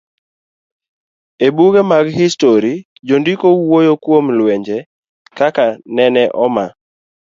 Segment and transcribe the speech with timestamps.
[1.47, 2.73] E buge mag histori,
[3.07, 4.77] jondiko wuoyo kuom lwenje,
[5.37, 6.65] kaka nene oma